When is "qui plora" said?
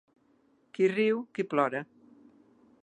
1.35-1.85